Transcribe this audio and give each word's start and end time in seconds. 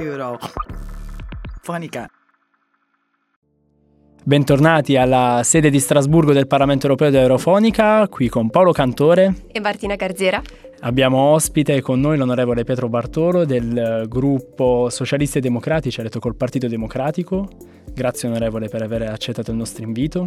Eurofonica. 0.00 2.08
Bentornati 4.22 4.96
alla 4.96 5.42
sede 5.44 5.68
di 5.68 5.78
Strasburgo 5.78 6.32
del 6.32 6.46
Parlamento 6.46 6.86
Europeo 6.86 7.10
di 7.10 7.16
Eurofonica, 7.16 8.08
qui 8.08 8.28
con 8.28 8.48
Paolo 8.48 8.72
Cantore 8.72 9.44
e 9.52 9.60
Martina 9.60 9.96
Garzera. 9.96 10.40
Abbiamo 10.80 11.18
ospite 11.18 11.82
con 11.82 12.00
noi 12.00 12.16
l'onorevole 12.16 12.64
Pietro 12.64 12.88
Bartolo 12.88 13.44
del 13.44 14.06
gruppo 14.08 14.88
Socialisti 14.88 15.38
e 15.38 15.42
Democratici, 15.42 16.00
eletto 16.00 16.18
col 16.18 16.34
Partito 16.34 16.66
Democratico. 16.66 17.46
Grazie 17.92 18.28
onorevole 18.28 18.68
per 18.68 18.80
aver 18.80 19.02
accettato 19.02 19.50
il 19.50 19.58
nostro 19.58 19.84
invito. 19.84 20.26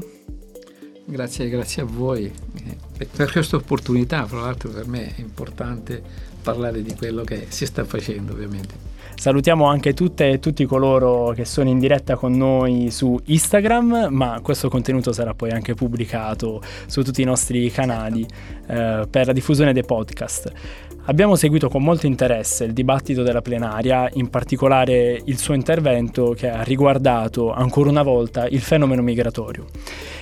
Grazie, 1.06 1.50
grazie 1.50 1.82
a 1.82 1.86
voi 1.86 2.26
eh, 2.26 3.08
per 3.16 3.32
questa 3.32 3.56
opportunità, 3.56 4.26
fra 4.28 4.42
l'altro 4.42 4.70
per 4.70 4.88
me 4.88 5.16
è 5.16 5.20
importante 5.20 6.02
parlare 6.44 6.84
di 6.84 6.94
quello 6.96 7.24
che 7.24 7.48
si 7.50 7.66
sta 7.66 7.84
facendo 7.84 8.34
ovviamente. 8.34 8.93
Salutiamo 9.16 9.66
anche 9.66 9.94
tutte 9.94 10.30
e 10.30 10.40
tutti 10.40 10.66
coloro 10.66 11.32
che 11.32 11.46
sono 11.46 11.70
in 11.70 11.80
diretta 11.80 12.16
con 12.16 12.34
noi 12.34 12.92
su 12.92 13.18
Instagram, 13.24 14.08
ma 14.10 14.40
questo 14.42 14.68
contenuto 14.68 15.14
sarà 15.14 15.34
poi 15.34 15.52
anche 15.52 15.74
pubblicato 15.74 16.62
su 16.88 17.04
tutti 17.04 17.22
i 17.22 17.26
nostri 17.26 17.70
canali 17.72 18.26
eh, 18.68 19.08
per 19.10 19.28
la 19.28 19.34
diffusione 19.34 19.72
dei 19.72 19.86
podcast. 19.86 20.52
Abbiamo 21.06 21.36
seguito 21.36 21.68
con 21.68 21.84
molto 21.84 22.06
interesse 22.06 22.64
il 22.64 22.72
dibattito 22.72 23.24
della 23.24 23.42
plenaria, 23.42 24.10
in 24.14 24.30
particolare 24.30 25.22
il 25.26 25.38
suo 25.38 25.54
intervento 25.54 26.34
che 26.36 26.50
ha 26.50 26.62
riguardato 26.62 27.52
ancora 27.52 27.90
una 27.90 28.04
volta 28.04 28.48
il 28.48 28.62
fenomeno 28.62 29.02
migratorio. 29.02 29.66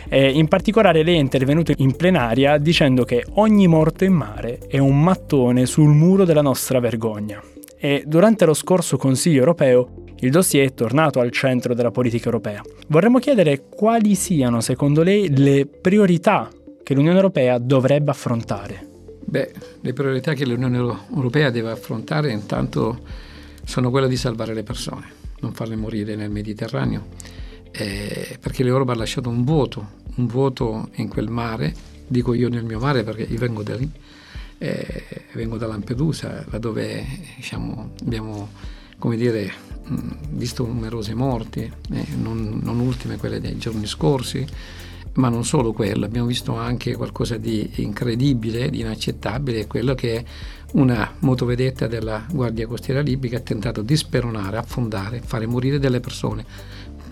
E 0.09 0.31
in 0.31 0.47
particolare 0.47 1.03
lei 1.03 1.17
è 1.17 1.19
intervenuto 1.19 1.71
in 1.77 1.95
plenaria 1.95 2.57
dicendo 2.57 3.03
che 3.03 3.23
ogni 3.35 3.67
morto 3.67 4.05
in 4.05 4.13
mare 4.13 4.57
è 4.67 4.79
un 4.79 4.99
mattone 4.99 5.67
sul 5.67 5.89
muro 5.89 6.25
della 6.25 6.41
nostra 6.41 6.79
vergogna. 6.79 7.41
E 7.83 8.03
durante 8.05 8.45
lo 8.45 8.53
scorso 8.53 8.95
Consiglio 8.95 9.39
europeo 9.39 10.03
il 10.19 10.29
dossier 10.29 10.67
è 10.67 10.73
tornato 10.75 11.19
al 11.19 11.31
centro 11.31 11.73
della 11.73 11.89
politica 11.89 12.25
europea. 12.25 12.61
Vorremmo 12.89 13.17
chiedere 13.17 13.63
quali 13.69 14.13
siano, 14.13 14.61
secondo 14.61 15.01
lei, 15.01 15.35
le 15.35 15.65
priorità 15.65 16.47
che 16.83 16.93
l'Unione 16.93 17.15
Europea 17.15 17.57
dovrebbe 17.57 18.11
affrontare. 18.11 18.87
Beh, 19.25 19.51
le 19.81 19.93
priorità 19.93 20.33
che 20.33 20.45
l'Unione 20.45 20.77
Europea 20.77 21.49
deve 21.49 21.71
affrontare 21.71 22.31
intanto 22.31 22.99
sono 23.63 23.89
quelle 23.89 24.07
di 24.07 24.15
salvare 24.15 24.53
le 24.53 24.61
persone, 24.61 25.07
non 25.39 25.53
farle 25.53 25.75
morire 25.75 26.15
nel 26.15 26.29
Mediterraneo, 26.29 27.07
eh, 27.71 28.37
perché 28.39 28.63
l'Europa 28.63 28.91
ha 28.91 28.95
lasciato 28.95 29.29
un 29.29 29.43
vuoto, 29.43 29.93
un 30.17 30.27
vuoto 30.27 30.89
in 30.97 31.07
quel 31.07 31.29
mare, 31.29 31.73
dico 32.05 32.35
io 32.35 32.47
nel 32.47 32.63
mio 32.63 32.77
mare 32.77 33.01
perché 33.03 33.23
io 33.23 33.39
vengo 33.39 33.63
da 33.63 33.75
lì, 33.75 33.89
eh, 34.61 35.03
vengo 35.33 35.57
da 35.57 35.65
Lampedusa, 35.65 36.45
dove 36.59 37.03
diciamo, 37.35 37.93
abbiamo 38.01 38.49
dire, 39.15 39.51
visto 40.29 40.67
numerose 40.67 41.15
morti, 41.15 41.61
eh, 41.61 42.05
non, 42.15 42.59
non 42.61 42.79
ultime 42.79 43.17
quelle 43.17 43.41
dei 43.41 43.57
giorni 43.57 43.87
scorsi, 43.87 44.45
ma 45.13 45.29
non 45.29 45.43
solo 45.45 45.73
quello, 45.73 46.05
abbiamo 46.05 46.27
visto 46.27 46.55
anche 46.55 46.95
qualcosa 46.95 47.37
di 47.37 47.71
incredibile, 47.77 48.69
di 48.69 48.81
inaccettabile, 48.81 49.65
quello 49.65 49.95
che 49.95 50.23
una 50.73 51.11
motovedetta 51.19 51.87
della 51.87 52.23
Guardia 52.31 52.67
Costiera 52.67 53.01
Libica 53.01 53.37
ha 53.37 53.41
tentato 53.41 53.81
di 53.81 53.97
speronare, 53.97 54.57
affondare, 54.57 55.21
fare 55.25 55.47
morire 55.47 55.79
delle 55.79 55.99
persone 55.99 56.45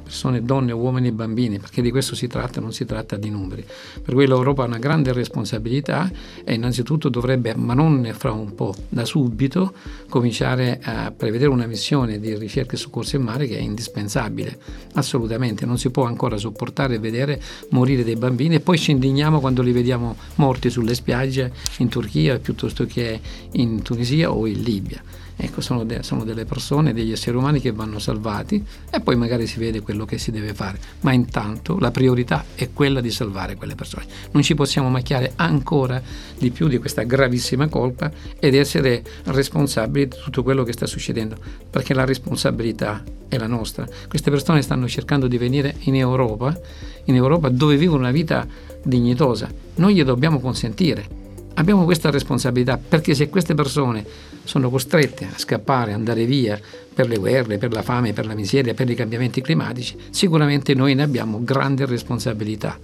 persone, 0.09 0.43
donne, 0.43 0.71
uomini 0.71 1.09
e 1.09 1.11
bambini, 1.11 1.59
perché 1.59 1.83
di 1.83 1.91
questo 1.91 2.15
si 2.15 2.25
tratta, 2.25 2.59
non 2.59 2.73
si 2.73 2.83
tratta 2.83 3.15
di 3.15 3.29
numeri. 3.29 3.63
Per 4.01 4.15
cui 4.15 4.25
l'Europa 4.25 4.63
ha 4.63 4.65
una 4.65 4.79
grande 4.79 5.13
responsabilità 5.13 6.11
e 6.43 6.55
innanzitutto 6.55 7.09
dovrebbe, 7.09 7.53
ma 7.55 7.75
non 7.75 8.11
fra 8.17 8.31
un 8.31 8.55
po', 8.55 8.73
da 8.89 9.05
subito, 9.05 9.71
cominciare 10.09 10.79
a 10.81 11.13
prevedere 11.15 11.51
una 11.51 11.67
missione 11.67 12.19
di 12.19 12.35
ricerca 12.35 12.73
e 12.73 12.77
soccorso 12.77 13.17
in 13.17 13.21
mare 13.21 13.45
che 13.45 13.57
è 13.57 13.61
indispensabile, 13.61 14.57
assolutamente, 14.93 15.67
non 15.67 15.77
si 15.77 15.91
può 15.91 16.05
ancora 16.05 16.37
sopportare 16.37 16.95
e 16.95 16.99
vedere 16.99 17.39
morire 17.69 18.03
dei 18.03 18.15
bambini 18.15 18.55
e 18.55 18.59
poi 18.61 18.79
ci 18.79 18.89
indigniamo 18.89 19.39
quando 19.39 19.61
li 19.61 19.71
vediamo 19.71 20.15
morti 20.35 20.71
sulle 20.71 20.95
spiagge 20.95 21.53
in 21.77 21.87
Turchia 21.87 22.39
piuttosto 22.39 22.87
che 22.87 23.19
in 23.51 23.83
Tunisia 23.83 24.31
o 24.31 24.47
in 24.47 24.61
Libia. 24.63 25.03
Ecco, 25.41 25.61
sono, 25.61 25.85
de- 25.85 26.03
sono, 26.03 26.25
delle 26.25 26.43
persone, 26.43 26.93
degli 26.93 27.13
esseri 27.13 27.37
umani 27.37 27.61
che 27.61 27.71
vanno 27.71 27.97
salvati 27.97 28.61
e 28.89 28.99
poi 28.99 29.15
magari 29.15 29.47
si 29.47 29.57
vede 29.57 29.79
quello 29.79 30.03
che 30.03 30.17
si 30.17 30.31
deve 30.31 30.53
fare. 30.53 30.77
Ma 30.99 31.13
intanto 31.13 31.79
la 31.79 31.91
priorità 31.91 32.43
è 32.55 32.71
quella 32.73 32.99
di 32.99 33.09
salvare 33.09 33.55
quelle 33.55 33.73
persone. 33.73 34.05
Non 34.31 34.43
ci 34.43 34.53
possiamo 34.53 34.89
macchiare 34.89 35.31
ancora 35.37 36.01
di 36.37 36.51
più 36.51 36.67
di 36.67 36.77
questa 36.77 37.03
gravissima 37.03 37.69
colpa 37.69 38.11
ed 38.37 38.53
essere 38.53 39.01
responsabili 39.23 40.09
di 40.09 40.15
tutto 40.21 40.43
quello 40.43 40.63
che 40.63 40.73
sta 40.73 40.85
succedendo, 40.85 41.37
perché 41.69 41.93
la 41.93 42.03
responsabilità 42.03 43.01
è 43.29 43.37
la 43.37 43.47
nostra. 43.47 43.87
Queste 44.09 44.29
persone 44.31 44.61
stanno 44.61 44.89
cercando 44.89 45.27
di 45.27 45.37
venire 45.37 45.73
in 45.83 45.95
Europa, 45.95 46.59
in 47.05 47.15
Europa 47.15 47.47
dove 47.47 47.77
vivono 47.77 48.01
una 48.01 48.11
vita 48.11 48.45
dignitosa. 48.83 49.49
Noi 49.75 49.95
gli 49.95 50.03
dobbiamo 50.03 50.41
consentire 50.41 51.19
abbiamo 51.59 51.83
questa 51.83 52.09
responsabilità 52.09 52.77
perché 52.77 53.13
se 53.13 53.29
queste 53.29 53.53
persone 53.53 54.05
sono 54.43 54.69
costrette 54.69 55.25
a 55.25 55.37
scappare, 55.37 55.93
andare 55.93 56.25
via 56.25 56.59
per 56.93 57.07
le 57.07 57.17
guerre, 57.17 57.57
per 57.57 57.71
la 57.71 57.81
fame, 57.81 58.13
per 58.13 58.25
la 58.25 58.35
miseria, 58.35 58.73
per 58.73 58.89
i 58.89 58.95
cambiamenti 58.95 59.41
climatici, 59.41 59.95
sicuramente 60.09 60.73
noi 60.73 60.95
ne 60.95 61.03
abbiamo 61.03 61.43
grande 61.43 61.85
responsabilità 61.85 62.77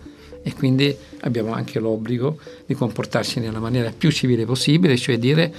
e 0.48 0.54
quindi 0.54 0.96
abbiamo 1.22 1.54
anche 1.54 1.80
l'obbligo 1.80 2.38
di 2.68 2.76
comportarsi 2.76 3.40
nella 3.40 3.58
maniera 3.58 3.92
più 3.92 4.12
civile 4.12 4.46
possibile, 4.46 4.96
cioè 4.96 5.18
dire, 5.18 5.52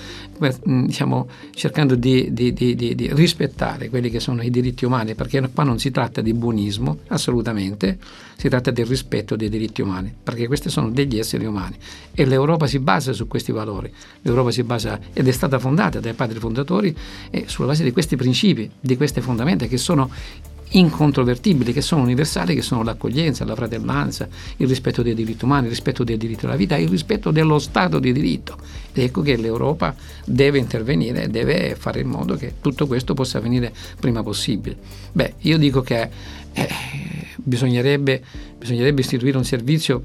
diciamo, 0.62 1.28
cercando 1.52 1.96
di, 1.96 2.32
di, 2.32 2.52
di, 2.52 2.76
di, 2.76 3.10
rispettare 3.12 3.88
quelli 3.88 4.08
che 4.08 4.20
sono 4.20 4.42
i 4.42 4.50
diritti 4.50 4.84
umani, 4.84 5.16
perché 5.16 5.40
qua 5.52 5.64
non 5.64 5.80
si 5.80 5.90
tratta 5.90 6.20
di 6.20 6.32
buonismo, 6.32 6.98
assolutamente, 7.08 7.98
si 8.36 8.48
tratta 8.48 8.70
del 8.70 8.86
rispetto 8.86 9.34
dei 9.34 9.48
diritti 9.48 9.82
umani, 9.82 10.14
perché 10.22 10.46
questi 10.46 10.70
sono 10.70 10.88
degli 10.88 11.18
esseri 11.18 11.46
umani. 11.46 11.74
E 12.14 12.24
l'Europa 12.24 12.68
si 12.68 12.78
basa 12.78 13.12
su 13.12 13.26
questi 13.26 13.50
valori, 13.50 13.92
l'Europa 14.22 14.52
si 14.52 14.62
basa 14.62 15.00
ed 15.12 15.26
è 15.26 15.32
stata 15.32 15.58
fondata 15.58 15.98
dai 15.98 16.12
padri 16.12 16.38
fondatori 16.38 16.96
sulla 17.46 17.66
base 17.66 17.82
di 17.82 17.90
questi 17.90 18.14
principi, 18.14 18.70
di 18.78 18.96
queste 18.96 19.20
fondamenta 19.20 19.66
che 19.66 19.78
sono 19.78 20.08
incontrovertibili, 20.70 21.72
che 21.72 21.80
sono 21.80 22.02
universali, 22.02 22.54
che 22.54 22.62
sono 22.62 22.82
l'accoglienza, 22.82 23.44
la 23.44 23.54
fratellanza, 23.54 24.28
il 24.56 24.66
rispetto 24.66 25.02
dei 25.02 25.14
diritti 25.14 25.44
umani, 25.44 25.64
il 25.64 25.70
rispetto 25.70 26.04
del 26.04 26.18
diritto 26.18 26.46
alla 26.46 26.56
vita, 26.56 26.76
il 26.76 26.88
rispetto 26.88 27.30
dello 27.30 27.58
Stato 27.58 27.98
di 27.98 28.12
diritto. 28.12 28.56
Ed 28.92 29.04
ecco 29.04 29.22
che 29.22 29.36
l'Europa 29.36 29.94
deve 30.24 30.58
intervenire 30.58 31.28
deve 31.28 31.76
fare 31.76 32.00
in 32.00 32.08
modo 32.08 32.34
che 32.36 32.54
tutto 32.60 32.86
questo 32.86 33.14
possa 33.14 33.38
avvenire 33.38 33.72
prima 34.00 34.22
possibile. 34.22 34.76
Beh, 35.12 35.34
io 35.40 35.58
dico 35.58 35.82
che 35.82 36.08
eh, 36.52 36.68
bisognerebbe, 37.36 38.22
bisognerebbe 38.58 39.00
istituire 39.00 39.36
un 39.36 39.44
servizio 39.44 40.02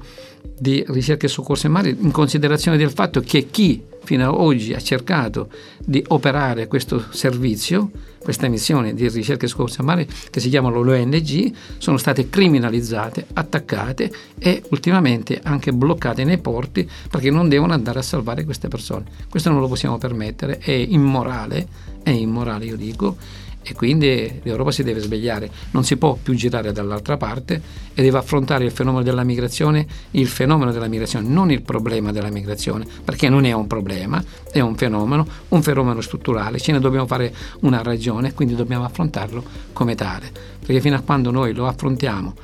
di 0.58 0.84
ricerca 0.88 1.26
e 1.26 1.28
soccorso 1.28 1.66
in 1.66 1.72
mare 1.72 1.90
in 1.90 2.10
considerazione 2.10 2.76
del 2.76 2.90
fatto 2.90 3.20
che 3.20 3.48
chi 3.50 3.82
fino 4.04 4.28
ad 4.28 4.34
oggi 4.34 4.72
ha 4.72 4.80
cercato 4.80 5.48
di 5.78 6.04
operare 6.08 6.66
questo 6.66 7.04
servizio, 7.10 7.90
questa 8.18 8.48
missione 8.48 8.94
di 8.94 9.08
ricerca 9.08 9.46
e 9.46 9.48
soccorso 9.48 9.80
in 9.80 9.86
mare 9.86 10.06
che 10.30 10.40
si 10.40 10.48
chiamano 10.48 10.80
l'ONG, 10.80 11.52
sono 11.78 11.96
state 11.96 12.28
criminalizzate, 12.28 13.26
attaccate 13.32 14.12
e 14.38 14.62
ultimamente 14.70 15.40
anche 15.42 15.72
bloccate 15.72 16.24
nei 16.24 16.38
porti 16.38 16.88
perché 17.10 17.30
non 17.30 17.48
devono 17.48 17.72
andare 17.72 17.98
a 17.98 18.02
salvare 18.02 18.44
queste 18.44 18.68
persone. 18.68 19.04
Questo 19.28 19.50
non 19.50 19.60
lo 19.60 19.68
possiamo 19.68 19.98
permettere, 19.98 20.58
è 20.58 20.70
immorale, 20.70 21.66
è 22.02 22.10
immorale 22.10 22.64
io 22.66 22.76
dico, 22.76 23.16
e 23.62 23.74
quindi 23.74 24.40
l'Europa 24.42 24.70
si 24.70 24.82
deve 24.82 25.00
svegliare, 25.00 25.50
non 25.70 25.84
si 25.84 25.96
può 25.96 26.18
più 26.20 26.34
girare 26.34 26.72
dall'altra 26.72 27.16
parte 27.16 27.60
e 27.94 28.02
deve 28.02 28.18
affrontare 28.18 28.64
il 28.64 28.70
fenomeno 28.70 29.02
della 29.02 29.24
migrazione, 29.24 29.86
il 30.12 30.26
fenomeno 30.26 30.72
della 30.72 30.88
migrazione, 30.88 31.28
non 31.28 31.50
il 31.50 31.62
problema 31.62 32.12
della 32.12 32.30
migrazione, 32.30 32.86
perché 33.04 33.28
non 33.28 33.44
è 33.44 33.52
un 33.52 33.66
problema, 33.66 34.22
è 34.50 34.60
un 34.60 34.76
fenomeno, 34.76 35.26
un 35.48 35.62
fenomeno 35.62 36.00
strutturale, 36.00 36.58
ce 36.58 36.72
ne 36.72 36.80
dobbiamo 36.80 37.06
fare 37.06 37.32
una 37.60 37.82
ragione, 37.82 38.34
quindi 38.34 38.54
dobbiamo 38.54 38.84
affrontarlo 38.84 39.44
come 39.72 39.94
tale, 39.94 40.30
perché 40.58 40.80
fino 40.80 40.96
a 40.96 41.00
quando 41.00 41.30
noi 41.30 41.52
lo 41.52 41.66
affrontiamo 41.66 42.34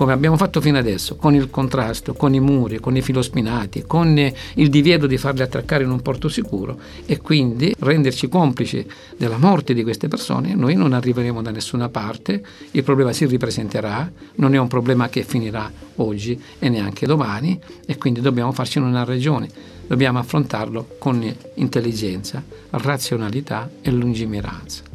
come 0.00 0.14
abbiamo 0.14 0.38
fatto 0.38 0.62
fino 0.62 0.78
adesso, 0.78 1.16
con 1.16 1.34
il 1.34 1.50
contrasto, 1.50 2.14
con 2.14 2.32
i 2.32 2.40
muri, 2.40 2.80
con 2.80 2.96
i 2.96 3.02
filospinati, 3.02 3.82
con 3.86 4.16
il 4.54 4.70
divieto 4.70 5.06
di 5.06 5.18
farli 5.18 5.42
attraccare 5.42 5.84
in 5.84 5.90
un 5.90 6.00
porto 6.00 6.30
sicuro 6.30 6.78
e 7.04 7.18
quindi 7.18 7.74
renderci 7.78 8.26
complici 8.26 8.82
della 9.18 9.36
morte 9.36 9.74
di 9.74 9.82
queste 9.82 10.08
persone, 10.08 10.54
noi 10.54 10.74
non 10.74 10.94
arriveremo 10.94 11.42
da 11.42 11.50
nessuna 11.50 11.90
parte, 11.90 12.42
il 12.70 12.82
problema 12.82 13.12
si 13.12 13.26
ripresenterà, 13.26 14.10
non 14.36 14.54
è 14.54 14.58
un 14.58 14.68
problema 14.68 15.10
che 15.10 15.22
finirà 15.22 15.70
oggi 15.96 16.40
e 16.58 16.70
neanche 16.70 17.04
domani 17.04 17.60
e 17.84 17.98
quindi 17.98 18.22
dobbiamo 18.22 18.52
farci 18.52 18.78
una 18.78 19.04
ragione, 19.04 19.50
dobbiamo 19.86 20.18
affrontarlo 20.18 20.96
con 20.98 21.22
intelligenza, 21.56 22.42
razionalità 22.70 23.68
e 23.82 23.90
lungimiranza. 23.90 24.89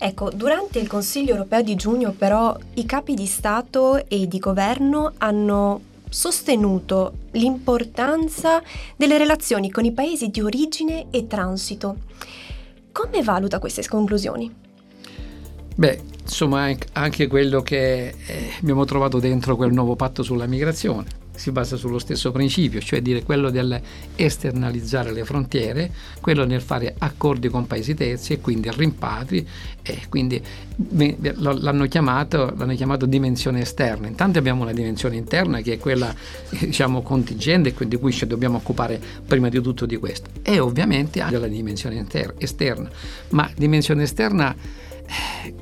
Ecco, 0.00 0.30
durante 0.30 0.78
il 0.78 0.86
Consiglio 0.86 1.32
europeo 1.32 1.60
di 1.60 1.74
giugno 1.74 2.12
però 2.12 2.56
i 2.74 2.86
capi 2.86 3.14
di 3.14 3.26
Stato 3.26 4.06
e 4.06 4.28
di 4.28 4.38
governo 4.38 5.14
hanno 5.18 5.80
sostenuto 6.08 7.14
l'importanza 7.32 8.62
delle 8.96 9.18
relazioni 9.18 9.70
con 9.70 9.84
i 9.84 9.92
paesi 9.92 10.28
di 10.28 10.40
origine 10.40 11.06
e 11.10 11.26
transito. 11.26 11.96
Come 12.92 13.22
valuta 13.22 13.58
queste 13.58 13.86
conclusioni? 13.88 14.54
Beh, 15.74 16.00
insomma, 16.22 16.72
anche 16.92 17.26
quello 17.26 17.60
che 17.62 18.08
eh, 18.08 18.50
abbiamo 18.60 18.84
trovato 18.84 19.18
dentro 19.18 19.56
quel 19.56 19.72
nuovo 19.72 19.96
patto 19.96 20.22
sulla 20.22 20.46
migrazione 20.46 21.26
si 21.38 21.52
basa 21.52 21.76
sullo 21.76 21.98
stesso 21.98 22.32
principio, 22.32 22.80
cioè 22.80 23.00
dire 23.00 23.22
quello 23.22 23.50
dell'esternalizzare 23.50 25.12
le 25.12 25.24
frontiere, 25.24 25.90
quello 26.20 26.44
nel 26.44 26.60
fare 26.60 26.94
accordi 26.98 27.48
con 27.48 27.66
paesi 27.66 27.94
terzi 27.94 28.32
e 28.34 28.40
quindi 28.40 28.68
rimpatri 28.70 29.46
e 29.82 30.00
quindi 30.08 30.42
l'hanno 31.36 31.86
chiamato, 31.86 32.52
l'hanno 32.56 32.74
chiamato 32.74 33.06
dimensione 33.06 33.60
esterna. 33.60 34.08
Intanto 34.08 34.38
abbiamo 34.38 34.62
una 34.62 34.72
dimensione 34.72 35.16
interna 35.16 35.60
che 35.60 35.74
è 35.74 35.78
quella 35.78 36.12
diciamo 36.50 37.02
contingente 37.02 37.72
e 37.76 37.88
di 37.88 37.96
cui 37.96 38.12
ci 38.12 38.26
dobbiamo 38.26 38.56
occupare 38.56 39.00
prima 39.24 39.48
di 39.48 39.60
tutto 39.60 39.86
di 39.86 39.96
questo 39.96 40.28
e 40.42 40.58
ovviamente 40.58 41.20
anche 41.20 41.38
la 41.38 41.46
dimensione 41.46 42.04
esterna, 42.38 42.90
ma 43.30 43.48
dimensione 43.54 44.02
esterna 44.02 44.54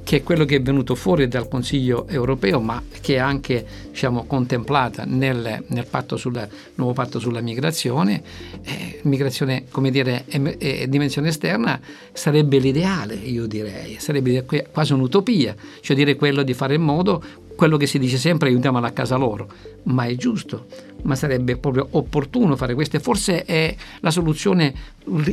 che 0.02 0.18
è 0.18 0.22
quello 0.22 0.44
che 0.44 0.56
è 0.56 0.62
venuto 0.62 0.94
fuori 0.94 1.28
dal 1.28 1.48
Consiglio 1.48 2.06
europeo, 2.08 2.60
ma 2.60 2.82
che 3.00 3.14
è 3.14 3.18
anche 3.18 3.66
diciamo, 3.90 4.24
contemplata 4.24 5.04
nel, 5.04 5.64
nel 5.66 5.86
patto 5.86 6.16
sulla, 6.16 6.46
nuovo 6.74 6.92
patto 6.92 7.18
sulla 7.18 7.40
migrazione. 7.40 8.22
Eh, 8.62 9.00
migrazione, 9.02 9.64
come 9.70 9.90
dire, 9.90 10.24
e, 10.26 10.56
e 10.58 10.88
dimensione 10.88 11.28
esterna 11.28 11.80
sarebbe 12.12 12.58
l'ideale, 12.58 13.14
io 13.14 13.46
direi, 13.46 13.96
sarebbe 13.98 14.44
quasi 14.70 14.92
un'utopia, 14.92 15.54
cioè 15.80 15.96
dire 15.96 16.16
quello 16.16 16.42
di 16.42 16.54
fare 16.54 16.74
in 16.74 16.82
modo 16.82 17.22
quello 17.56 17.76
che 17.76 17.86
si 17.86 17.98
dice 17.98 18.18
sempre 18.18 18.48
aiutiamola 18.48 18.88
a 18.88 18.92
casa 18.92 19.16
loro, 19.16 19.48
ma 19.84 20.04
è 20.04 20.14
giusto, 20.14 20.66
ma 21.02 21.14
sarebbe 21.14 21.56
proprio 21.56 21.88
opportuno 21.92 22.54
fare 22.54 22.74
questo. 22.74 22.98
Forse 23.00 23.44
è 23.44 23.74
la 24.00 24.10
soluzione 24.10 24.74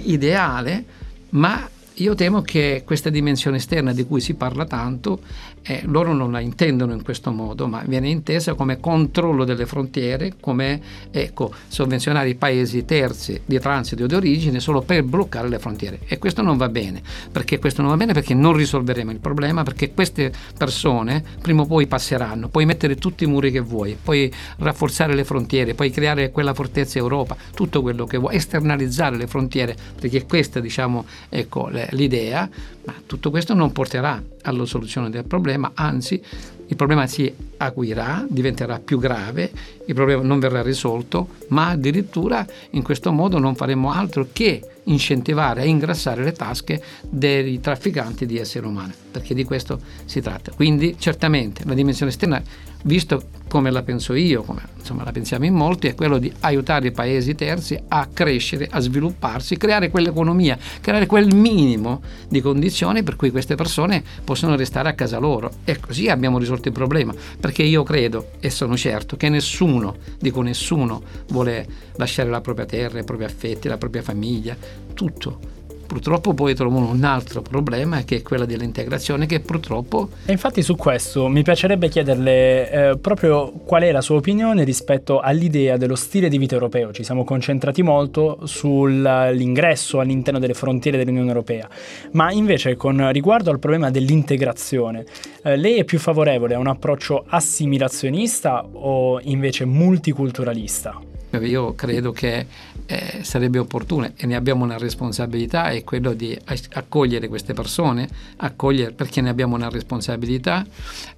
ideale, 0.04 0.86
ma 1.30 1.70
io 1.96 2.16
temo 2.16 2.42
che 2.42 2.82
questa 2.86 3.10
dimensione 3.10 3.58
esterna 3.58 3.94
di 3.94 4.06
cui 4.06 4.20
si 4.20 4.34
parla 4.34 4.66
tanto, 4.66 5.20
eh, 5.62 5.82
loro 5.86 6.14
non 6.14 6.32
la 6.32 6.40
intendono 6.40 6.94
in 6.94 7.04
questo 7.04 7.32
modo, 7.32 7.68
ma 7.68 7.84
viene 7.86 8.10
intesa 8.10 8.54
come 8.54 8.80
controllo 8.80 9.46
delle 9.46 9.66
frontiere, 9.66 10.34
come 10.40 10.82
ecco, 11.12 11.54
sovvenzionare 11.68 12.30
i 12.30 12.36
paesi 12.36 12.84
terzi 12.84 13.42
di 13.46 13.60
transito 13.60 14.04
o 14.04 14.08
di 14.08 14.16
origine 14.16 14.60
solo 14.60 14.82
per 14.82 15.04
bloccare 15.04 15.48
le 15.48 15.60
frontiere. 15.60 16.00
E 16.06 16.18
questo 16.18 16.42
non 16.42 16.58
va 16.58 16.68
bene, 16.68 17.02
perché 17.32 17.60
questo 17.60 17.82
non 17.82 17.92
va 17.92 17.98
bene? 17.98 18.14
Perché 18.14 18.34
non 18.34 18.54
risolveremo 18.54 19.12
il 19.12 19.20
problema, 19.20 19.64
perché 19.64 19.94
queste 19.94 20.32
persone 20.58 21.24
prima 21.42 21.62
o 21.62 21.66
poi 21.66 21.88
passeranno, 21.88 22.50
puoi 22.50 22.66
mettere 22.66 22.96
tutti 22.96 23.24
i 23.24 23.28
muri 23.28 23.52
che 23.52 23.60
vuoi, 23.60 23.96
puoi 24.02 24.32
rafforzare 24.58 25.14
le 25.14 25.24
frontiere, 25.24 25.76
puoi 25.76 25.92
creare 25.92 26.32
quella 26.32 26.54
fortezza 26.54 26.98
Europa, 26.98 27.38
tutto 27.54 27.82
quello 27.82 28.06
che 28.06 28.18
vuoi, 28.18 28.36
esternalizzare 28.36 29.16
le 29.16 29.28
frontiere, 29.28 29.76
perché 30.00 30.26
questa 30.26 30.60
diciamo, 30.60 31.06
ecco, 31.30 31.68
le, 31.70 31.83
l'idea, 31.92 32.50
ma 32.86 32.94
tutto 33.06 33.30
questo 33.30 33.54
non 33.54 33.72
porterà 33.72 34.22
alla 34.42 34.66
soluzione 34.66 35.10
del 35.10 35.26
problema, 35.26 35.72
anzi 35.74 36.22
il 36.68 36.76
problema 36.76 37.06
si 37.08 37.32
acuirà, 37.58 38.26
diventerà 38.28 38.80
più 38.80 38.98
grave, 38.98 39.52
il 39.86 39.94
problema 39.94 40.24
non 40.24 40.40
verrà 40.40 40.62
risolto, 40.62 41.28
ma 41.50 41.70
addirittura 41.70 42.46
in 42.72 42.84
questo 42.84 43.12
modo 43.12 43.38
non 43.38 43.56
faremo 43.56 43.92
altro 43.92 44.28
che 44.32 44.62
incentivare 44.86 45.64
e 45.64 45.68
ingrassare 45.68 46.24
le 46.24 46.32
tasche 46.32 46.82
dei 47.08 47.60
trafficanti 47.60 48.26
di 48.26 48.38
esseri 48.38 48.66
umani, 48.66 48.94
perché 49.12 49.34
di 49.34 49.44
questo 49.44 49.80
si 50.06 50.22
tratta. 50.22 50.52
Quindi 50.52 50.96
certamente 50.98 51.64
la 51.66 51.74
dimensione 51.74 52.12
esterna 52.12 52.42
visto 52.84 53.30
come 53.48 53.70
la 53.70 53.84
penso 53.84 54.14
io, 54.14 54.42
come 54.42 54.62
insomma, 54.78 55.04
la 55.04 55.12
pensiamo 55.12 55.46
in 55.46 55.54
molti, 55.54 55.88
è 55.88 55.96
quello 55.96 56.18
di 56.18 56.32
aiutare 56.42 56.88
i 56.88 56.92
paesi 56.92 57.36
terzi 57.36 57.80
a 57.88 58.08
crescere, 58.12 58.68
a 58.70 58.80
svilupparsi, 58.80 59.58
creare 59.58 59.90
quell'economia, 59.90 60.58
creare 60.82 61.06
quel 61.06 61.34
minimo 61.36 62.02
di 62.28 62.42
condizioni 62.42 63.04
per 63.04 63.16
cui 63.16 63.30
queste 63.30 63.56
persone 63.56 64.04
possono 64.24 64.56
restare 64.56 64.90
a 64.90 64.94
casa 64.94 65.20
loro. 65.20 65.52
E 65.64 65.80
così 65.80 66.10
abbiamo 66.10 66.40
risolto 66.40 66.68
il 66.68 66.74
problema, 66.74 67.14
perché 67.40 67.64
io 67.64 67.84
credo 67.84 68.32
e 68.40 68.50
sono 68.50 68.76
certo 68.76 69.18
che 69.18 69.30
nessuno, 69.30 69.98
dico 70.20 70.42
nessuno, 70.42 71.02
vuole 71.28 71.68
lasciare 71.98 72.30
la 72.30 72.42
propria 72.42 72.66
terra, 72.66 73.00
i 73.00 73.04
propri 73.04 73.26
affetti, 73.26 73.68
la 73.68 73.78
propria 73.78 74.02
famiglia, 74.02 74.58
tutto 74.94 75.52
Purtroppo 75.94 76.34
poi 76.34 76.56
trovano 76.56 76.90
un 76.90 77.04
altro 77.04 77.44
problema 77.44 78.04
che 78.04 78.18
è 78.18 78.22
quello 78.24 78.46
dell'integrazione 78.46 79.28
che 79.28 79.42
purtroppo... 79.42 80.10
E 80.26 80.32
infatti 80.32 80.64
su 80.64 80.76
questo 80.76 81.28
mi 81.28 81.44
piacerebbe 81.44 81.88
chiederle 81.88 82.72
eh, 82.72 82.98
proprio 82.98 83.52
qual 83.52 83.84
è 83.84 83.92
la 83.92 84.02
sua 84.02 84.16
opinione 84.16 84.64
rispetto 84.64 85.20
all'idea 85.20 85.78
dello 85.78 85.96
stile 85.96 86.30
di 86.30 86.40
vita 86.40 86.56
europeo. 86.56 86.92
Ci 86.92 87.04
siamo 87.04 87.24
concentrati 87.24 87.84
molto 87.84 88.40
sull'ingresso 88.44 90.00
all'interno 90.00 90.40
delle 90.40 90.56
frontiere 90.56 90.98
dell'Unione 90.98 91.28
Europea, 91.28 91.70
ma 92.14 92.32
invece 92.32 92.76
con 92.76 93.12
riguardo 93.12 93.52
al 93.52 93.60
problema 93.60 93.92
dell'integrazione, 93.92 95.06
eh, 95.44 95.56
lei 95.58 95.76
è 95.76 95.84
più 95.84 96.00
favorevole 96.00 96.56
a 96.56 96.60
un 96.60 96.68
approccio 96.68 97.24
assimilazionista 97.28 98.66
o 98.66 99.20
invece 99.22 99.66
multiculturalista? 99.66 101.13
Io 101.42 101.74
credo 101.76 102.12
che 102.12 102.46
eh, 102.86 103.20
sarebbe 103.24 103.58
opportuno 103.58 104.12
e 104.16 104.26
ne 104.26 104.36
abbiamo 104.36 104.64
una 104.64 104.78
responsabilità, 104.78 105.70
è 105.70 105.84
quello 105.84 106.14
di 106.14 106.38
accogliere 106.74 107.28
queste 107.28 107.54
persone, 107.54 108.08
accogliere 108.38 108.92
perché 108.92 109.22
ne 109.22 109.30
abbiamo 109.30 109.56
una 109.56 109.70
responsabilità. 109.70 110.66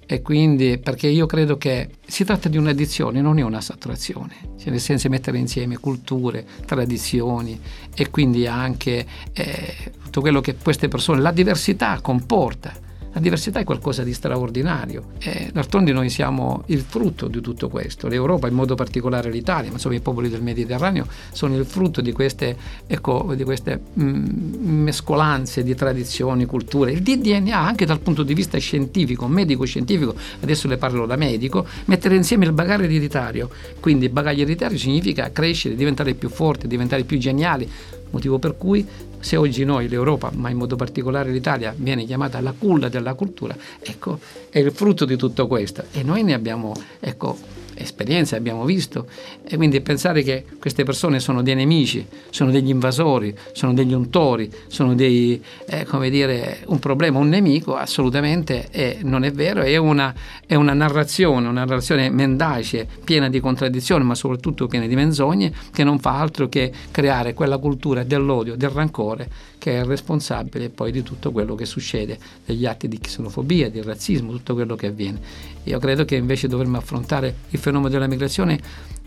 E 0.08 0.22
quindi 0.22 0.78
perché 0.78 1.08
io 1.08 1.26
credo 1.26 1.58
che 1.58 1.90
si 2.06 2.24
tratta 2.24 2.48
di 2.48 2.56
un'addizione, 2.56 3.20
non 3.20 3.38
è 3.38 3.42
una 3.42 3.60
saturazione, 3.60 4.34
cioè 4.56 4.70
nel 4.70 4.80
senso 4.80 5.08
mettere 5.08 5.38
insieme 5.38 5.78
culture, 5.78 6.46
tradizioni 6.64 7.58
e 7.92 8.10
quindi 8.10 8.46
anche 8.46 9.04
eh, 9.32 9.74
tutto 10.04 10.20
quello 10.20 10.40
che 10.40 10.54
queste 10.54 10.86
persone, 10.86 11.20
la 11.20 11.32
diversità 11.32 11.98
comporta 12.00 12.85
la 13.16 13.22
diversità 13.22 13.60
è 13.60 13.64
qualcosa 13.64 14.02
di 14.02 14.12
straordinario 14.12 15.12
e 15.18 15.48
d'altronde 15.50 15.90
noi 15.90 16.10
siamo 16.10 16.64
il 16.66 16.82
frutto 16.82 17.28
di 17.28 17.40
tutto 17.40 17.70
questo. 17.70 18.08
L'Europa, 18.08 18.46
in 18.46 18.52
modo 18.52 18.74
particolare 18.74 19.30
l'Italia, 19.30 19.68
ma 19.68 19.76
insomma 19.76 19.94
i 19.94 20.00
popoli 20.00 20.28
del 20.28 20.42
Mediterraneo, 20.42 21.06
sono 21.32 21.56
il 21.56 21.64
frutto 21.64 22.02
di 22.02 22.12
queste, 22.12 22.54
ecco, 22.86 23.32
di 23.34 23.42
queste 23.42 23.80
mm, 23.98 24.82
mescolanze 24.82 25.62
di 25.62 25.74
tradizioni, 25.74 26.44
culture, 26.44 26.92
il 26.92 27.00
DNA 27.00 27.58
anche 27.58 27.86
dal 27.86 28.00
punto 28.00 28.22
di 28.22 28.34
vista 28.34 28.58
scientifico, 28.58 29.26
medico-scientifico, 29.26 30.14
adesso 30.42 30.68
le 30.68 30.76
parlo 30.76 31.06
da 31.06 31.16
medico, 31.16 31.66
mettere 31.86 32.16
insieme 32.16 32.44
il 32.44 32.52
bagaglio 32.52 32.84
ereditario. 32.84 33.48
Quindi 33.80 34.04
il 34.04 34.12
bagaglio 34.12 34.42
ereditario 34.42 34.76
significa 34.76 35.32
crescere, 35.32 35.74
diventare 35.74 36.12
più 36.12 36.28
forti, 36.28 36.66
diventare 36.66 37.04
più 37.04 37.16
geniali, 37.16 37.66
motivo 38.10 38.38
per 38.38 38.56
cui 38.56 38.86
se 39.18 39.36
oggi 39.36 39.64
noi, 39.64 39.88
l'Europa, 39.88 40.30
ma 40.34 40.50
in 40.50 40.56
modo 40.56 40.76
particolare 40.76 41.30
l'Italia, 41.30 41.74
viene 41.76 42.04
chiamata 42.04 42.40
la 42.40 42.54
culla 42.56 42.88
della 42.88 43.14
cultura, 43.14 43.56
ecco, 43.80 44.20
è 44.50 44.58
il 44.58 44.70
frutto 44.72 45.04
di 45.04 45.16
tutto 45.16 45.46
questo. 45.46 45.84
E 45.92 46.02
noi 46.02 46.22
ne 46.22 46.34
abbiamo, 46.34 46.72
ecco, 47.00 47.36
esperienze, 47.76 48.36
abbiamo 48.36 48.64
visto, 48.64 49.06
e 49.44 49.56
quindi 49.56 49.80
pensare 49.80 50.22
che 50.22 50.44
queste 50.58 50.84
persone 50.84 51.20
sono 51.20 51.42
dei 51.42 51.54
nemici, 51.54 52.06
sono 52.30 52.50
degli 52.50 52.70
invasori, 52.70 53.36
sono 53.52 53.72
degli 53.72 53.92
untori, 53.92 54.50
sono 54.66 54.94
dei, 54.94 55.42
eh, 55.66 55.84
come 55.84 56.10
dire, 56.10 56.58
un 56.66 56.78
problema, 56.78 57.18
un 57.18 57.28
nemico, 57.28 57.76
assolutamente 57.76 58.68
è, 58.70 58.98
non 59.02 59.24
è 59.24 59.32
vero, 59.32 59.62
è 59.62 59.76
una, 59.76 60.14
è 60.46 60.54
una 60.54 60.74
narrazione, 60.74 61.48
una 61.48 61.64
narrazione 61.64 62.10
mendace, 62.10 62.86
piena 63.04 63.28
di 63.28 63.40
contraddizioni, 63.40 64.04
ma 64.04 64.14
soprattutto 64.14 64.66
piena 64.66 64.86
di 64.86 64.94
menzogne, 64.94 65.52
che 65.72 65.84
non 65.84 65.98
fa 65.98 66.18
altro 66.18 66.48
che 66.48 66.72
creare 66.90 67.34
quella 67.34 67.58
cultura 67.58 68.02
dell'odio, 68.04 68.56
del 68.56 68.70
rancore, 68.70 69.28
che 69.58 69.80
è 69.80 69.84
responsabile 69.84 70.68
poi 70.68 70.92
di 70.92 71.02
tutto 71.02 71.32
quello 71.32 71.54
che 71.54 71.64
succede, 71.64 72.18
degli 72.44 72.66
atti 72.66 72.88
di 72.88 72.98
xenofobia, 72.98 73.68
di 73.68 73.82
razzismo, 73.82 74.30
tutto 74.30 74.54
quello 74.54 74.76
che 74.76 74.86
avviene. 74.86 75.20
Io 75.64 75.78
credo 75.80 76.04
che 76.04 76.14
invece 76.14 76.46
dovremmo 76.46 76.76
affrontare 76.76 77.34
il 77.50 77.58
fenomeno 77.66 77.90
della 77.90 78.06
migrazione 78.06 78.60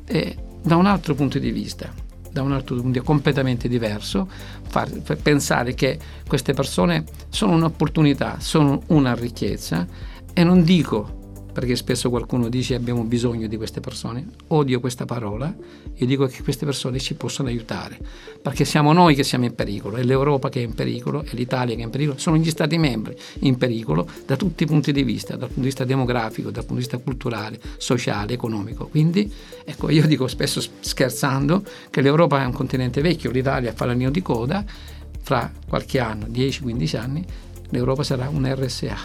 eh, 0.06 0.36
da 0.62 0.76
un 0.76 0.86
altro 0.86 1.16
punto 1.16 1.40
di 1.40 1.52
vista, 1.52 1.90
da 2.32 2.42
un 2.42 2.52
altro 2.52 2.76
punto 2.76 2.90
di 2.90 2.94
vista 2.94 3.08
completamente 3.08 3.70
diverso, 3.70 4.30
far, 4.68 4.90
pensare 5.22 5.74
che 5.74 5.98
queste 6.28 6.54
persone 6.54 7.06
sono 7.30 7.54
un'opportunità, 7.54 8.38
sono 8.40 8.82
una 8.88 9.16
ricchezza 9.16 9.88
e 10.34 10.44
non 10.44 10.64
dico 10.64 11.18
perché 11.60 11.76
spesso 11.76 12.10
qualcuno 12.10 12.48
dice 12.48 12.74
abbiamo 12.74 13.04
bisogno 13.04 13.46
di 13.48 13.58
queste 13.58 13.82
persone, 13.82 14.26
odio 14.48 14.80
questa 14.80 15.04
parola, 15.04 15.54
io 15.94 16.06
dico 16.06 16.26
che 16.26 16.42
queste 16.42 16.64
persone 16.64 17.00
ci 17.00 17.16
possono 17.16 17.50
aiutare, 17.50 18.00
perché 18.42 18.64
siamo 18.64 18.94
noi 18.94 19.14
che 19.14 19.26
siamo 19.26 19.44
in 19.44 19.54
pericolo, 19.54 19.98
è 19.98 20.04
l'Europa 20.04 20.48
che 20.48 20.62
è 20.62 20.64
in 20.64 20.74
pericolo, 20.74 21.22
è 21.22 21.32
l'Italia 21.32 21.76
che 21.76 21.82
è 21.82 21.84
in 21.84 21.90
pericolo, 21.90 22.18
sono 22.18 22.38
gli 22.38 22.50
Stati 22.50 22.78
membri 22.78 23.14
in 23.40 23.58
pericolo 23.58 24.08
da 24.26 24.38
tutti 24.38 24.64
i 24.64 24.68
punti 24.68 24.94
di 24.94 25.04
vista, 25.04 25.36
dal 25.36 25.48
punto 25.48 25.60
di 25.60 25.66
vista 25.66 25.84
demografico, 25.84 26.50
dal 26.50 26.64
punto 26.64 26.76
di 26.76 26.80
vista 26.80 26.98
culturale, 26.98 27.60
sociale, 27.76 28.32
economico. 28.32 28.88
Quindi 28.88 29.30
ecco, 29.66 29.90
io 29.90 30.08
dico 30.08 30.30
spesso 30.30 30.64
scherzando 30.80 31.62
che 31.90 32.00
l'Europa 32.00 32.42
è 32.42 32.46
un 32.46 32.54
continente 32.54 33.02
vecchio, 33.02 33.32
l'Italia 33.32 33.74
fa 33.74 33.84
l'anino 33.84 34.12
di 34.12 34.22
coda, 34.22 34.64
fra 35.22 35.52
qualche 35.68 36.00
anno, 36.00 36.26
10-15 36.28 36.96
anni, 36.96 37.26
l'Europa 37.72 38.04
sarà 38.04 38.30
un 38.30 38.50
RSA, 38.50 38.98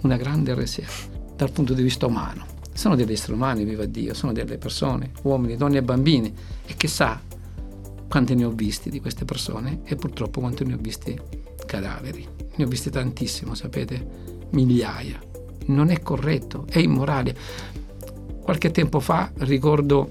una 0.00 0.16
grande 0.16 0.52
RSA 0.52 1.09
dal 1.44 1.52
punto 1.52 1.72
di 1.72 1.82
vista 1.82 2.04
umano. 2.04 2.44
Sono 2.74 2.94
degli 2.94 3.12
esseri 3.12 3.32
umani, 3.32 3.64
viva 3.64 3.86
Dio, 3.86 4.12
sono 4.12 4.32
delle 4.32 4.58
persone, 4.58 5.10
uomini, 5.22 5.56
donne 5.56 5.78
e 5.78 5.82
bambini. 5.82 6.32
E 6.66 6.74
chissà 6.76 7.18
quanti 8.08 8.34
ne 8.34 8.44
ho 8.44 8.50
visti 8.50 8.90
di 8.90 9.00
queste 9.00 9.24
persone 9.24 9.80
e 9.84 9.96
purtroppo 9.96 10.40
quanti 10.40 10.64
ne 10.64 10.74
ho 10.74 10.78
visti 10.78 11.18
cadaveri. 11.64 12.26
Ne 12.56 12.64
ho 12.64 12.66
visti 12.66 12.90
tantissimo, 12.90 13.54
sapete? 13.54 14.28
migliaia. 14.50 15.18
Non 15.66 15.90
è 15.90 16.02
corretto, 16.02 16.66
è 16.68 16.78
immorale. 16.78 17.34
Qualche 18.42 18.70
tempo 18.70 19.00
fa 19.00 19.30
ricordo 19.38 20.10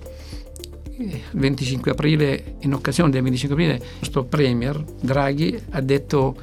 il 0.97 1.19
25 1.33 1.91
aprile, 1.91 2.55
in 2.61 2.73
occasione 2.73 3.11
del 3.11 3.21
25 3.21 3.55
aprile, 3.55 3.75
il 3.75 3.97
nostro 3.99 4.23
Premier 4.23 4.83
Draghi 5.01 5.61
ha 5.71 5.81
detto 5.81 6.35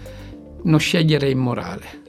non 0.63 0.79
scegliere 0.79 1.27
è 1.27 1.31
immorale. 1.31 2.05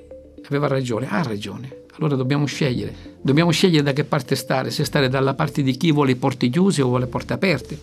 Aveva 0.48 0.67
ragione, 0.67 1.10
ha 1.10 1.24
ragione. 1.24 1.76
Allora 2.00 2.16
dobbiamo 2.16 2.46
scegliere, 2.46 2.94
dobbiamo 3.22 3.50
scegliere 3.50 3.84
da 3.84 3.94
che 3.94 4.04
parte 4.04 4.36
stare, 4.36 4.70
se 4.70 4.86
stare 4.86 5.10
dalla 5.10 5.34
parte 5.34 5.63
di 5.63 5.75
chi 5.75 5.92
vuole 5.92 6.12
i 6.12 6.16
porti 6.16 6.50
chiusi 6.50 6.82
o 6.82 6.88
vuole 6.88 7.06
le 7.06 7.10
porte 7.10 7.34
aperte, 7.34 7.80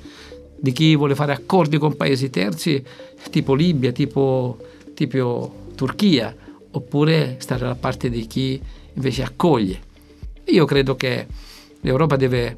di 0.56 0.70
chi 0.70 0.94
vuole 0.94 1.16
fare 1.16 1.32
accordi 1.32 1.78
con 1.78 1.96
paesi 1.96 2.30
terzi 2.30 2.82
tipo 3.30 3.54
Libia, 3.54 3.90
tipo, 3.90 4.58
tipo 4.94 5.72
Turchia, 5.74 6.34
oppure 6.70 7.36
stare 7.40 7.62
dalla 7.62 7.74
parte 7.74 8.08
di 8.08 8.26
chi 8.26 8.60
invece 8.94 9.24
accoglie. 9.24 9.80
Io 10.44 10.64
credo 10.64 10.94
che 10.94 11.26
l'Europa 11.80 12.14
deve 12.14 12.56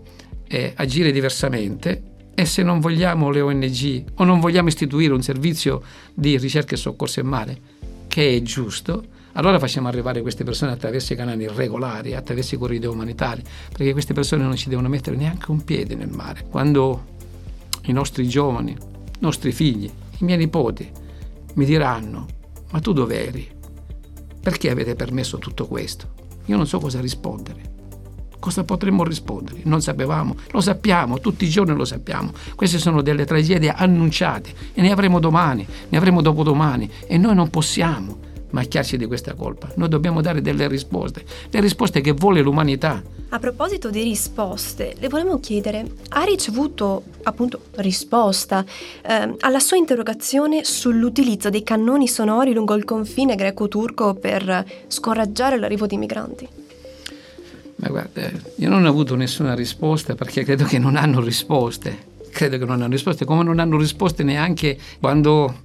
eh, 0.48 0.72
agire 0.76 1.10
diversamente. 1.10 2.02
E 2.38 2.44
se 2.44 2.62
non 2.62 2.80
vogliamo 2.80 3.30
le 3.30 3.40
ONG 3.40 4.04
o 4.16 4.24
non 4.24 4.40
vogliamo 4.40 4.68
istituire 4.68 5.14
un 5.14 5.22
servizio 5.22 5.82
di 6.12 6.36
ricerca 6.36 6.74
e 6.74 6.76
soccorso 6.76 7.20
in 7.20 7.26
mare, 7.26 7.58
che 8.08 8.36
è 8.36 8.42
giusto, 8.42 9.04
allora 9.36 9.58
facciamo 9.58 9.88
arrivare 9.88 10.22
queste 10.22 10.44
persone 10.44 10.72
attraverso 10.72 11.12
i 11.12 11.16
canali 11.16 11.46
regolari, 11.46 12.14
attraverso 12.14 12.54
i 12.54 12.58
corridoi 12.58 12.92
umanitari, 12.92 13.42
perché 13.68 13.92
queste 13.92 14.14
persone 14.14 14.42
non 14.42 14.56
ci 14.56 14.70
devono 14.70 14.88
mettere 14.88 15.14
neanche 15.14 15.50
un 15.50 15.62
piede 15.62 15.94
nel 15.94 16.08
mare. 16.08 16.46
Quando 16.48 17.04
i 17.84 17.92
nostri 17.92 18.26
giovani, 18.28 18.70
i 18.72 19.18
nostri 19.20 19.52
figli, 19.52 19.84
i 19.84 20.24
miei 20.24 20.38
nipoti 20.38 20.90
mi 21.54 21.64
diranno, 21.66 22.26
ma 22.70 22.80
tu 22.80 22.92
dove 22.92 23.26
eri? 23.26 23.48
Perché 24.40 24.70
avete 24.70 24.94
permesso 24.94 25.36
tutto 25.36 25.66
questo? 25.66 26.08
Io 26.46 26.56
non 26.56 26.66
so 26.66 26.78
cosa 26.78 27.00
rispondere. 27.00 27.74
Cosa 28.38 28.64
potremmo 28.64 29.04
rispondere? 29.04 29.60
Non 29.64 29.82
sapevamo, 29.82 30.36
lo 30.50 30.60
sappiamo, 30.62 31.20
tutti 31.20 31.44
i 31.44 31.48
giorni 31.50 31.74
lo 31.74 31.84
sappiamo. 31.84 32.32
Queste 32.54 32.78
sono 32.78 33.02
delle 33.02 33.26
tragedie 33.26 33.70
annunciate 33.70 34.50
e 34.72 34.80
ne 34.80 34.92
avremo 34.92 35.20
domani, 35.20 35.66
ne 35.88 35.98
avremo 35.98 36.22
dopodomani 36.22 36.90
e 37.06 37.18
noi 37.18 37.34
non 37.34 37.50
possiamo 37.50 38.25
macchiarci 38.56 38.96
di 38.96 39.06
questa 39.06 39.34
colpa. 39.34 39.70
Noi 39.76 39.88
dobbiamo 39.88 40.20
dare 40.22 40.40
delle 40.40 40.66
risposte, 40.66 41.24
le 41.50 41.60
risposte 41.60 42.00
che 42.00 42.12
vuole 42.12 42.40
l'umanità. 42.40 43.02
A 43.28 43.38
proposito 43.38 43.90
di 43.90 44.02
risposte, 44.02 44.94
le 44.98 45.08
volevamo 45.08 45.40
chiedere, 45.40 45.84
ha 46.10 46.22
ricevuto 46.24 47.02
appunto 47.24 47.60
risposta 47.76 48.64
eh, 49.02 49.34
alla 49.40 49.58
sua 49.58 49.76
interrogazione 49.76 50.64
sull'utilizzo 50.64 51.50
dei 51.50 51.62
cannoni 51.62 52.08
sonori 52.08 52.54
lungo 52.54 52.74
il 52.74 52.84
confine 52.84 53.34
greco-turco 53.34 54.14
per 54.14 54.64
scoraggiare 54.86 55.58
l'arrivo 55.58 55.86
di 55.86 55.96
migranti? 55.96 56.48
Ma 57.76 57.88
guarda, 57.88 58.30
io 58.56 58.68
non 58.70 58.86
ho 58.86 58.88
avuto 58.88 59.16
nessuna 59.16 59.54
risposta 59.54 60.14
perché 60.14 60.44
credo 60.44 60.64
che 60.64 60.78
non 60.78 60.96
hanno 60.96 61.20
risposte. 61.20 62.14
Credo 62.30 62.58
che 62.58 62.64
non 62.64 62.80
hanno 62.80 62.92
risposte, 62.92 63.24
come 63.24 63.42
non 63.42 63.58
hanno 63.58 63.76
risposte 63.76 64.22
neanche 64.22 64.78
quando 65.00 65.62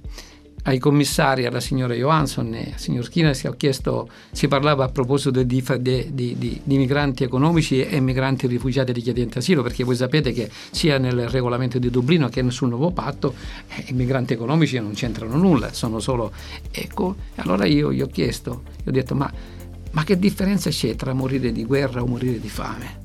ai 0.64 0.78
commissari, 0.78 1.44
alla 1.44 1.60
signora 1.60 1.94
Johansson 1.94 2.54
e 2.54 2.70
al 2.72 2.78
signor 2.78 3.08
China 3.08 3.34
si, 3.34 3.48
chiesto, 3.56 4.08
si 4.30 4.46
parlava 4.46 4.84
a 4.84 4.88
proposito 4.88 5.42
di, 5.42 5.64
di, 5.80 6.10
di, 6.12 6.60
di, 6.62 6.76
migranti 6.76 7.24
economici 7.24 7.84
e 7.84 7.98
migranti 8.00 8.46
rifugiati 8.46 8.92
richiedenti 8.92 9.38
asilo, 9.38 9.62
perché 9.62 9.82
voi 9.82 9.96
sapete 9.96 10.32
che 10.32 10.48
sia 10.70 10.98
nel 10.98 11.28
regolamento 11.28 11.78
di 11.78 11.90
Dublino 11.90 12.28
che 12.28 12.48
sul 12.50 12.68
nuovo 12.68 12.92
patto 12.92 13.34
eh, 13.68 13.86
i 13.88 13.92
migranti 13.92 14.34
economici 14.34 14.78
non 14.78 14.92
c'entrano 14.92 15.36
nulla, 15.36 15.72
sono 15.72 15.98
solo... 15.98 16.32
Ecco, 16.70 17.16
allora 17.36 17.64
io 17.66 17.92
gli 17.92 18.00
ho 18.00 18.06
chiesto, 18.06 18.62
gli 18.84 18.88
ho 18.88 18.92
detto 18.92 19.14
ma, 19.14 19.32
ma 19.90 20.04
che 20.04 20.18
differenza 20.18 20.70
c'è 20.70 20.94
tra 20.94 21.12
morire 21.12 21.50
di 21.50 21.64
guerra 21.64 22.02
o 22.02 22.06
morire 22.06 22.38
di 22.38 22.48
fame? 22.48 23.00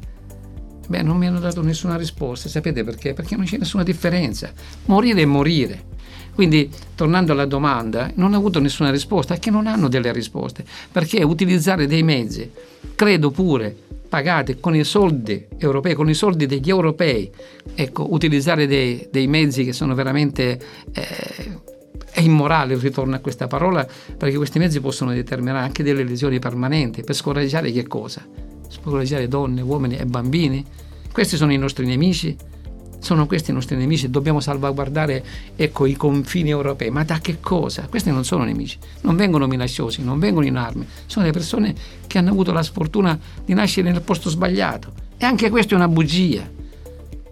Beh, 0.87 1.01
non 1.01 1.17
mi 1.17 1.27
hanno 1.27 1.39
dato 1.39 1.61
nessuna 1.61 1.97
risposta, 1.97 2.47
sapete 2.47 2.83
perché? 2.83 3.13
Perché 3.13 3.35
non 3.35 3.45
c'è 3.45 3.57
nessuna 3.57 3.83
differenza. 3.83 4.51
Morire 4.85 5.21
è 5.21 5.25
morire. 5.25 5.95
Quindi, 6.37 6.69
tornando 6.93 7.31
alla 7.31 7.47
domanda, 7.47 8.11
non 8.13 8.31
ho 8.31 8.37
avuto 8.37 8.59
nessuna 8.59 8.91
risposta, 8.91 9.33
è 9.33 9.39
che 9.39 9.49
non 9.49 9.65
hanno 9.65 9.87
delle 9.87 10.13
risposte, 10.13 10.63
perché 10.91 11.23
utilizzare 11.23 11.87
dei 11.87 12.03
mezzi, 12.03 12.47
credo 12.93 13.31
pure, 13.31 13.75
pagati 14.07 14.59
con 14.59 14.75
i 14.75 14.83
soldi 14.83 15.47
europei, 15.57 15.95
con 15.95 16.07
i 16.07 16.13
soldi 16.13 16.45
degli 16.45 16.69
europei, 16.69 17.27
ecco, 17.73 18.13
utilizzare 18.13 18.67
dei, 18.67 19.07
dei 19.09 19.25
mezzi 19.25 19.63
che 19.63 19.73
sono 19.73 19.95
veramente... 19.95 20.59
Eh, 20.93 21.75
è 22.11 22.21
immorale, 22.21 22.77
ritorno 22.77 23.15
a 23.15 23.19
questa 23.19 23.47
parola, 23.47 23.87
perché 24.15 24.37
questi 24.37 24.59
mezzi 24.59 24.79
possono 24.79 25.13
determinare 25.13 25.65
anche 25.65 25.81
delle 25.81 26.03
lesioni 26.03 26.37
permanenti, 26.37 27.01
per 27.01 27.15
scoraggiare 27.15 27.71
che 27.71 27.87
cosa? 27.87 28.23
Scoraggiare 28.69 29.27
donne, 29.27 29.61
uomini 29.61 29.97
e 29.97 30.05
bambini? 30.05 30.63
Questi 31.11 31.35
sono 31.35 31.51
i 31.51 31.57
nostri 31.57 31.87
nemici? 31.87 32.35
Sono 32.99 33.27
questi 33.27 33.51
i 33.51 33.53
nostri 33.53 33.75
nemici, 33.75 34.09
dobbiamo 34.09 34.39
salvaguardare 34.39 35.23
ecco, 35.55 35.85
i 35.85 35.95
confini 35.95 36.49
europei. 36.49 36.89
Ma 36.89 37.03
da 37.03 37.19
che 37.19 37.39
cosa? 37.39 37.87
Questi 37.89 38.11
non 38.11 38.25
sono 38.25 38.43
nemici, 38.43 38.77
non 39.01 39.15
vengono 39.15 39.47
minacciosi, 39.47 40.03
non 40.03 40.19
vengono 40.19 40.45
in 40.45 40.55
armi, 40.55 40.85
sono 41.05 41.25
le 41.25 41.31
persone 41.31 41.75
che 42.07 42.17
hanno 42.17 42.31
avuto 42.31 42.51
la 42.51 42.63
sfortuna 42.63 43.17
di 43.45 43.53
nascere 43.53 43.91
nel 43.91 44.01
posto 44.01 44.29
sbagliato. 44.29 44.91
E 45.17 45.25
anche 45.25 45.49
questa 45.49 45.73
è 45.73 45.75
una 45.77 45.87
bugia, 45.87 46.49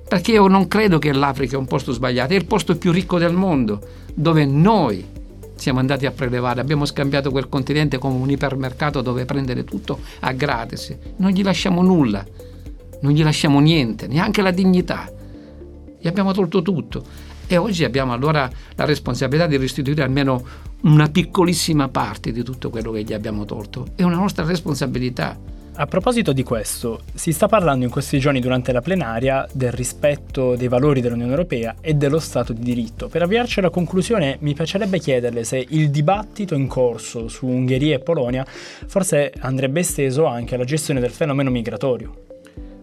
perché 0.08 0.32
io 0.32 0.48
non 0.48 0.68
credo 0.68 1.00
che 1.00 1.12
l'Africa 1.12 1.56
è 1.56 1.60
un 1.60 1.66
posto 1.66 1.92
sbagliato, 1.92 2.34
è 2.34 2.36
il 2.36 2.46
posto 2.46 2.78
più 2.78 2.92
ricco 2.92 3.18
del 3.18 3.34
mondo, 3.34 3.82
dove 4.14 4.46
noi 4.46 5.14
siamo 5.56 5.80
andati 5.80 6.06
a 6.06 6.12
prelevare, 6.12 6.62
abbiamo 6.62 6.86
scambiato 6.86 7.32
quel 7.32 7.50
continente 7.50 7.98
come 7.98 8.18
un 8.18 8.30
ipermercato 8.30 9.02
dove 9.02 9.26
prendere 9.26 9.64
tutto 9.64 10.00
a 10.20 10.32
gratis. 10.32 10.96
Non 11.18 11.32
gli 11.32 11.44
lasciamo 11.44 11.82
nulla, 11.82 12.26
non 13.02 13.12
gli 13.12 13.24
lasciamo 13.24 13.60
niente, 13.60 14.08
neanche 14.08 14.42
la 14.42 14.52
dignità 14.52 15.12
gli 16.06 16.08
abbiamo 16.08 16.34
tolto 16.34 16.62
tutto. 16.62 17.04
E 17.48 17.58
oggi 17.58 17.84
abbiamo 17.84 18.14
allora 18.14 18.48
la 18.76 18.86
responsabilità 18.86 19.48
di 19.48 19.58
restituire 19.58 20.04
almeno 20.04 20.44
una 20.82 21.10
piccolissima 21.10 21.90
parte 21.90 22.32
di 22.32 22.44
tutto 22.44 22.70
quello 22.70 22.92
che 22.92 23.02
gli 23.02 23.14
abbiamo 23.14 23.44
tolto. 23.44 23.88
È 23.96 24.04
una 24.04 24.18
nostra 24.18 24.46
responsabilità. 24.46 25.36
A 25.78 25.88
proposito 25.88 26.32
di 26.32 26.44
questo, 26.44 27.02
si 27.16 27.32
sta 27.32 27.48
parlando 27.48 27.86
in 27.86 27.92
questi 27.92 28.20
giorni 28.20 28.40
durante 28.40 28.72
la 28.72 28.82
plenaria 28.82 29.48
del 29.52 29.72
rispetto 29.72 30.56
dei 30.56 30.68
valori 30.68 31.02
dell'Unione 31.02 31.32
Europea 31.32 31.78
e 31.82 31.96
dello 31.96 32.20
Stato 32.20 32.54
di 32.54 32.62
diritto. 32.62 33.08
Per 33.08 33.24
avviarci 33.24 33.58
alla 33.58 33.72
conclusione, 33.72 34.38
mi 34.42 34.54
piacerebbe 34.54 35.00
chiederle 35.00 35.44
se 35.44 35.66
il 35.68 35.90
dibattito 35.90 36.54
in 36.54 36.68
corso 36.68 37.28
su 37.28 37.48
Ungheria 37.48 37.96
e 37.96 38.00
Polonia 38.00 38.46
forse 38.46 39.34
andrebbe 39.40 39.80
esteso 39.80 40.26
anche 40.26 40.54
alla 40.54 40.66
gestione 40.66 41.00
del 41.00 41.12
fenomeno 41.12 41.50
migratorio. 41.50 42.25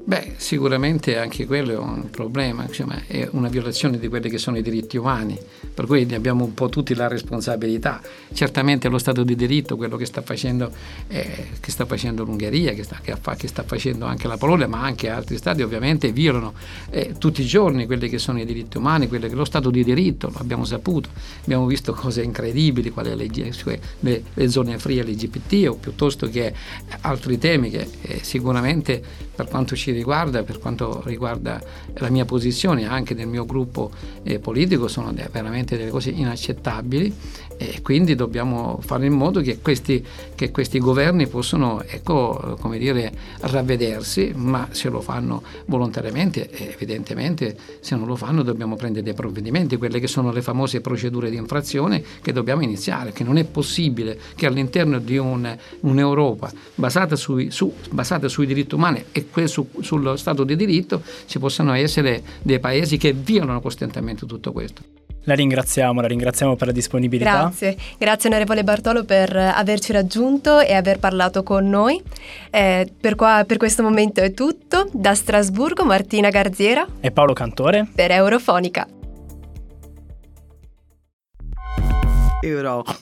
Beh, 0.04 0.34
sicuramente 0.36 1.16
anche 1.16 1.46
quello 1.46 1.72
è 1.72 1.76
un 1.78 2.10
problema, 2.10 2.64
insomma, 2.64 3.02
è 3.06 3.28
una 3.30 3.48
violazione 3.48 4.00
di 4.00 4.08
quelli 4.08 4.28
che 4.28 4.36
sono 4.36 4.58
i 4.58 4.62
diritti 4.62 4.96
umani, 4.96 5.38
per 5.72 5.86
cui 5.86 6.04
ne 6.04 6.16
abbiamo 6.16 6.42
un 6.42 6.54
po' 6.54 6.68
tutti 6.68 6.92
la 6.96 7.06
responsabilità. 7.06 8.00
Certamente 8.32 8.88
lo 8.88 8.98
Stato 8.98 9.22
di 9.22 9.36
diritto, 9.36 9.76
quello 9.76 9.96
che 9.96 10.04
sta 10.04 10.20
facendo, 10.20 10.72
eh, 11.06 11.46
che 11.60 11.70
sta 11.70 11.86
facendo 11.86 12.24
l'Ungheria, 12.24 12.72
che 12.72 12.82
sta, 12.82 12.98
che, 13.00 13.14
fa, 13.14 13.36
che 13.36 13.46
sta, 13.46 13.62
facendo 13.62 14.04
anche 14.04 14.26
la 14.26 14.36
Polonia, 14.36 14.66
ma 14.66 14.82
anche 14.82 15.08
altri 15.08 15.36
Stati, 15.36 15.62
ovviamente 15.62 16.10
violano 16.10 16.52
eh, 16.90 17.14
tutti 17.16 17.42
i 17.42 17.46
giorni 17.46 17.86
quelli 17.86 18.08
che 18.08 18.18
sono 18.18 18.40
i 18.40 18.44
diritti 18.44 18.78
umani, 18.78 19.06
quelli 19.06 19.28
che 19.28 19.36
lo 19.36 19.44
Stato 19.44 19.70
di 19.70 19.84
diritto, 19.84 20.30
lo 20.32 20.38
abbiamo 20.40 20.64
saputo, 20.64 21.10
abbiamo 21.44 21.64
visto 21.66 21.92
cose 21.92 22.22
incredibili, 22.22 22.90
quali 22.90 23.14
le, 23.14 23.52
cioè 23.52 23.78
le, 24.00 24.24
le 24.34 24.48
zone 24.48 24.78
free 24.80 25.00
LGBT 25.00 25.68
o 25.68 25.74
piuttosto 25.74 26.28
che 26.28 26.52
altri 27.02 27.38
temi 27.38 27.70
che 27.70 27.88
eh, 28.02 28.18
sicuramente 28.22 29.30
per 29.34 29.46
quanto 29.46 29.74
ci 29.76 29.91
riguarda, 29.92 30.42
per 30.42 30.58
quanto 30.58 31.02
riguarda 31.04 31.60
la 31.94 32.10
mia 32.10 32.24
posizione 32.24 32.86
anche 32.86 33.14
del 33.14 33.26
mio 33.26 33.44
gruppo 33.44 33.90
eh, 34.22 34.38
politico, 34.38 34.88
sono 34.88 35.12
veramente 35.30 35.76
delle 35.76 35.90
cose 35.90 36.10
inaccettabili 36.10 37.14
e 37.56 37.80
quindi 37.80 38.14
dobbiamo 38.14 38.78
fare 38.82 39.06
in 39.06 39.12
modo 39.12 39.40
che 39.40 39.60
questi, 39.60 40.04
che 40.34 40.50
questi 40.50 40.78
governi 40.78 41.28
possano 41.28 41.82
ecco, 41.86 42.58
dire, 42.76 43.12
ravvedersi, 43.40 44.32
ma 44.34 44.68
se 44.70 44.88
lo 44.88 45.00
fanno 45.00 45.42
volontariamente, 45.66 46.50
evidentemente 46.74 47.56
se 47.80 47.94
non 47.94 48.06
lo 48.06 48.16
fanno 48.16 48.42
dobbiamo 48.42 48.74
prendere 48.76 49.04
dei 49.04 49.14
provvedimenti, 49.14 49.76
quelle 49.76 50.00
che 50.00 50.08
sono 50.08 50.32
le 50.32 50.42
famose 50.42 50.80
procedure 50.80 51.30
di 51.30 51.36
infrazione 51.36 52.02
che 52.20 52.32
dobbiamo 52.32 52.62
iniziare, 52.62 53.12
che 53.12 53.22
non 53.22 53.36
è 53.38 53.44
possibile 53.44 54.18
che 54.34 54.46
all'interno 54.46 54.98
di 54.98 55.16
un, 55.16 55.56
un'Europa 55.80 56.50
basata 56.74 57.14
sui, 57.16 57.50
su, 57.50 57.72
basata 57.90 58.28
sui 58.28 58.46
diritti 58.46 58.74
umani 58.74 59.04
e 59.12 59.46
su, 59.46 59.68
sullo 59.82 60.16
Stato 60.16 60.44
di 60.44 60.56
diritto 60.56 61.02
ci 61.26 61.38
possano 61.38 61.72
essere 61.74 62.22
dei 62.42 62.60
paesi 62.60 62.96
che 62.96 63.12
violano 63.12 63.60
costantemente 63.60 64.26
tutto 64.26 64.52
questo. 64.52 64.82
La 65.24 65.34
ringraziamo, 65.34 66.00
la 66.00 66.08
ringraziamo 66.08 66.56
per 66.56 66.66
la 66.68 66.72
disponibilità. 66.72 67.42
Grazie, 67.42 67.76
grazie 67.96 68.28
onorevole 68.28 68.64
Bartolo 68.64 69.04
per 69.04 69.36
averci 69.36 69.92
raggiunto 69.92 70.58
e 70.58 70.72
aver 70.72 70.98
parlato 70.98 71.44
con 71.44 71.68
noi. 71.68 72.02
Eh, 72.50 72.90
per, 73.00 73.14
qua, 73.14 73.44
per 73.46 73.56
questo 73.56 73.84
momento 73.84 74.20
è 74.20 74.32
tutto. 74.32 74.88
Da 74.92 75.14
Strasburgo 75.14 75.84
Martina 75.84 76.28
Garziera 76.30 76.84
e 77.00 77.12
Paolo 77.12 77.34
Cantore 77.34 77.86
per 77.94 78.10
Eurofonica. 78.10 78.88
Eurofonica. 82.40 82.92